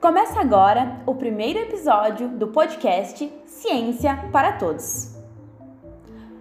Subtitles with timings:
[0.00, 5.14] Começa agora o primeiro episódio do podcast Ciência para Todos.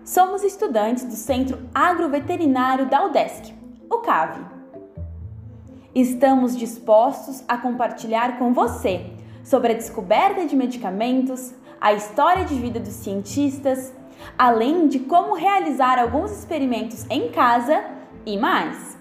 [0.05, 3.53] Somos estudantes do Centro Agroveterinário da UDESC,
[3.89, 4.45] o CAV.
[5.93, 9.11] Estamos dispostos a compartilhar com você
[9.43, 13.93] sobre a descoberta de medicamentos, a história de vida dos cientistas,
[14.37, 17.83] além de como realizar alguns experimentos em casa
[18.25, 18.97] e mais.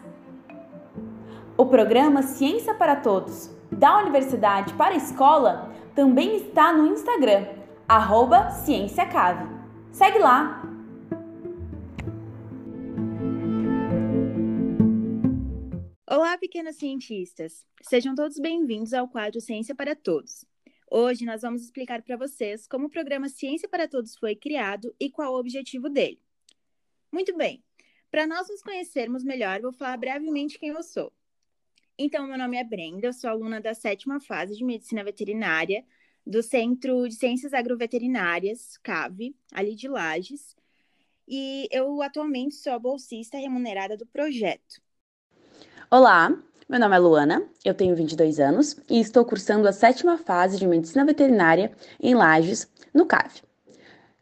[1.56, 7.46] O programa Ciência para Todos da Universidade para a Escola também está no Instagram,
[7.86, 9.48] arroba CiênciaCave.
[9.92, 10.62] Segue lá!
[16.10, 17.64] Olá, pequenos cientistas!
[17.82, 20.44] Sejam todos bem-vindos ao quadro Ciência para Todos.
[20.90, 25.08] Hoje nós vamos explicar para vocês como o programa Ciência para Todos foi criado e
[25.08, 26.20] qual o objetivo dele.
[27.12, 27.62] Muito bem,
[28.10, 31.12] para nós nos conhecermos melhor, vou falar brevemente quem eu sou.
[32.00, 35.84] Então, meu nome é Brenda, eu sou aluna da sétima fase de Medicina Veterinária
[36.24, 40.54] do Centro de Ciências Agroveterinárias, CAVE, ali de Lages,
[41.26, 44.80] e eu atualmente sou a bolsista remunerada do projeto.
[45.90, 46.32] Olá,
[46.68, 50.68] meu nome é Luana, eu tenho 22 anos e estou cursando a sétima fase de
[50.68, 53.42] Medicina Veterinária em Lages, no CAV.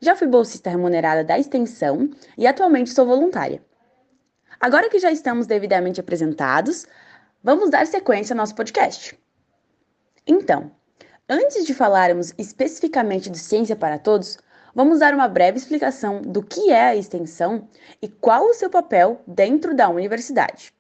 [0.01, 3.63] Já fui bolsista remunerada da extensão e atualmente sou voluntária.
[4.59, 6.87] Agora que já estamos devidamente apresentados,
[7.47, 9.17] vamos dar sequência ao nosso podcast.
[10.27, 10.73] Então,
[11.29, 14.37] antes de falarmos especificamente de Ciência para Todos,
[14.75, 17.69] vamos dar uma breve explicação do que é a extensão
[18.03, 20.73] e qual o seu papel dentro da universidade.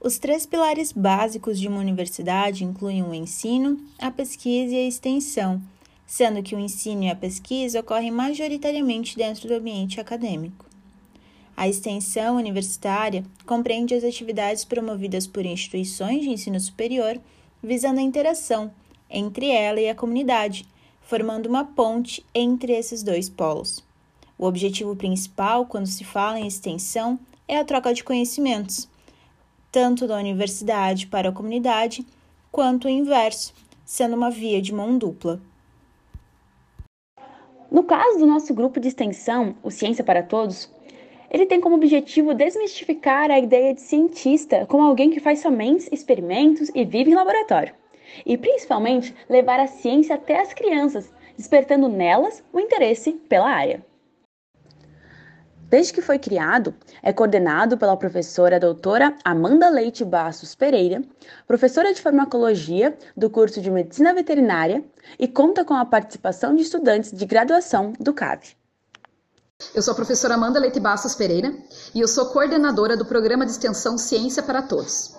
[0.00, 5.60] Os três pilares básicos de uma universidade incluem o ensino, a pesquisa e a extensão,
[6.06, 10.73] sendo que o ensino e a pesquisa ocorrem majoritariamente dentro do ambiente acadêmico.
[11.56, 17.20] A extensão universitária compreende as atividades promovidas por instituições de ensino superior,
[17.62, 18.72] visando a interação
[19.08, 20.66] entre ela e a comunidade,
[21.00, 23.84] formando uma ponte entre esses dois polos.
[24.36, 28.88] O objetivo principal, quando se fala em extensão, é a troca de conhecimentos
[29.74, 32.06] tanto da universidade para a comunidade,
[32.52, 33.52] quanto o inverso,
[33.84, 35.40] sendo uma via de mão dupla.
[37.68, 40.70] No caso do nosso grupo de extensão, o Ciência para Todos,
[41.34, 46.70] ele tem como objetivo desmistificar a ideia de cientista como alguém que faz somente experimentos
[46.72, 47.74] e vive em laboratório,
[48.24, 53.84] e principalmente levar a ciência até as crianças, despertando nelas o interesse pela área.
[55.68, 56.72] Desde que foi criado,
[57.02, 61.02] é coordenado pela professora doutora Amanda Leite Bassos Pereira,
[61.48, 64.84] professora de farmacologia do curso de Medicina Veterinária
[65.18, 68.54] e conta com a participação de estudantes de graduação do CAV.
[69.72, 71.54] Eu sou a professora Amanda Leite Bassos Pereira
[71.94, 75.12] e eu sou coordenadora do programa de extensão Ciência para Todos.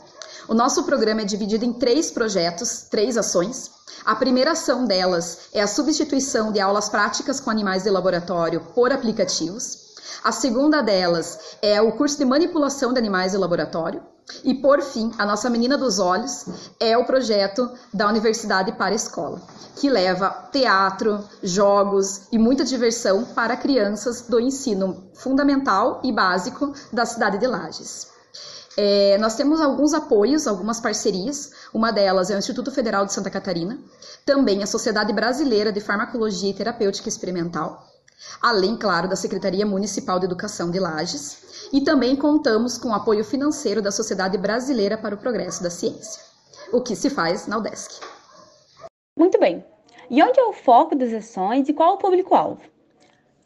[0.47, 3.71] O nosso programa é dividido em três projetos, três ações.
[4.03, 8.91] A primeira ação delas é a substituição de aulas práticas com animais de laboratório por
[8.91, 9.84] aplicativos.
[10.23, 14.03] A segunda delas é o curso de manipulação de animais de laboratório.
[14.43, 16.45] E, por fim, a nossa menina dos olhos
[16.79, 19.39] é o projeto da Universidade para a Escola,
[19.75, 27.05] que leva teatro, jogos e muita diversão para crianças do ensino fundamental e básico da
[27.05, 28.07] cidade de Lages.
[28.77, 31.51] É, nós temos alguns apoios, algumas parcerias.
[31.73, 33.79] Uma delas é o Instituto Federal de Santa Catarina,
[34.25, 37.85] também a Sociedade Brasileira de Farmacologia e Terapêutica Experimental,
[38.41, 43.23] além, claro, da Secretaria Municipal de Educação de Lages, e também contamos com o apoio
[43.23, 46.21] financeiro da Sociedade Brasileira para o Progresso da Ciência,
[46.71, 47.99] o que se faz na UDESC.
[49.17, 49.65] Muito bem.
[50.09, 52.61] E onde é o foco das ações e qual o público-alvo?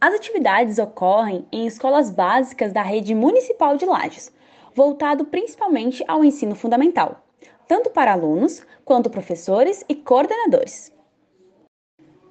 [0.01, 4.31] As atividades ocorrem em escolas básicas da rede municipal de Lages,
[4.73, 7.21] voltado principalmente ao ensino fundamental,
[7.67, 10.91] tanto para alunos quanto professores e coordenadores.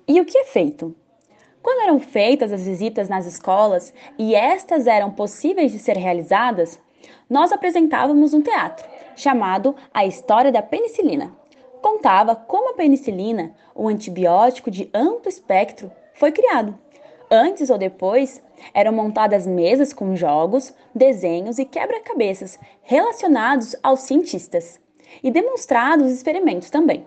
[0.07, 0.97] E o que é feito?
[1.69, 6.81] Quando eram feitas as visitas nas escolas e estas eram possíveis de ser realizadas,
[7.29, 11.31] nós apresentávamos um teatro chamado A História da Penicilina.
[11.83, 16.75] Contava como a penicilina, um antibiótico de amplo espectro, foi criado.
[17.31, 18.43] Antes ou depois,
[18.73, 24.81] eram montadas mesas com jogos, desenhos e quebra-cabeças relacionados aos cientistas,
[25.23, 27.05] e demonstrados experimentos também.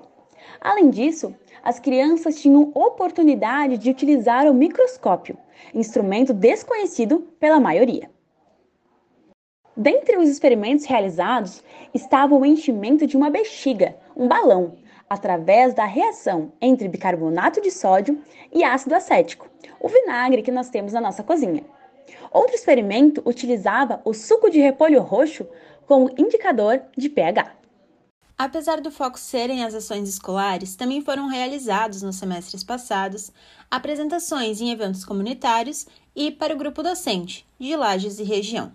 [0.60, 5.38] Além disso, as crianças tinham oportunidade de utilizar o microscópio,
[5.74, 8.10] instrumento desconhecido pela maioria.
[9.75, 11.63] Dentre os experimentos realizados
[11.94, 14.75] estava o enchimento de uma bexiga, um balão,
[15.10, 18.22] através da reação entre bicarbonato de sódio
[18.52, 19.50] e ácido acético,
[19.80, 21.64] o vinagre que nós temos na nossa cozinha.
[22.31, 25.48] Outro experimento utilizava o suco de repolho roxo
[25.86, 27.61] com o indicador de pH.
[28.44, 33.32] Apesar do foco serem as ações escolares, também foram realizados nos semestres passados
[33.70, 35.86] apresentações em eventos comunitários
[36.16, 38.72] e para o grupo docente, de Lages e região.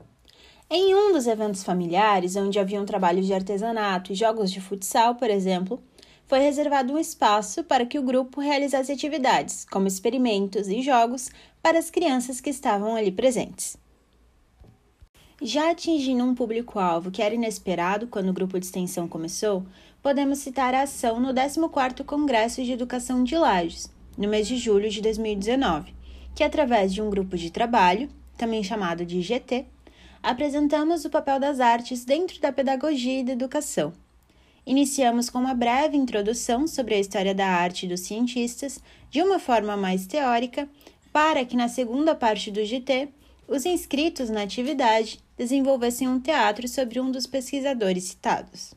[0.71, 5.29] Em um dos eventos familiares, onde haviam trabalhos de artesanato e jogos de futsal, por
[5.29, 5.83] exemplo,
[6.29, 11.29] foi reservado um espaço para que o grupo realizasse atividades, como experimentos e jogos,
[11.61, 13.77] para as crianças que estavam ali presentes.
[15.41, 19.67] Já atingindo um público-alvo que era inesperado quando o grupo de extensão começou,
[20.03, 24.89] podemos citar a ação no 14º Congresso de Educação de Lages, no mês de julho
[24.89, 25.95] de 2019,
[26.35, 29.67] que através de um grupo de trabalho, também chamado de GT,
[30.23, 33.93] apresentamos o papel das artes dentro da pedagogia e da educação.
[34.65, 38.81] Iniciamos com uma breve introdução sobre a história da arte dos cientistas,
[39.11, 40.67] de uma forma mais teórica,
[41.13, 43.11] para que na segunda parte do GT
[43.49, 48.75] os inscritos na atividade desenvolvessem um teatro sobre um dos pesquisadores citados.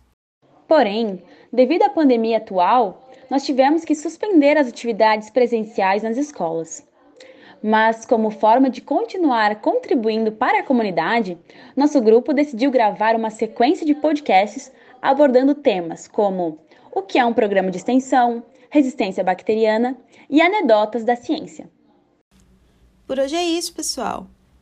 [0.68, 6.88] Porém, devido à pandemia atual, nós tivemos que suspender as atividades presenciais nas escolas.
[7.62, 11.38] Mas, como forma de continuar contribuindo para a comunidade,
[11.76, 14.72] nosso grupo decidiu gravar uma sequência de podcasts
[15.02, 16.60] abordando temas como
[16.92, 19.98] o que é um programa de extensão, resistência bacteriana
[20.30, 21.70] e anedotas da ciência.
[23.08, 24.28] Por hoje é isso, pessoal.